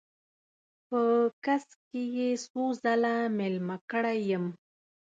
په 0.87 1.01
کڅ 1.45 1.67
کې 1.87 2.01
یې 2.15 2.29
څو 2.45 2.63
ځله 2.83 3.15
میلمه 3.37 3.77
کړی 3.91 4.19
یم. 4.31 4.45